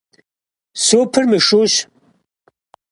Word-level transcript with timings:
Супыр 0.85 1.23
мышущ. 1.29 1.73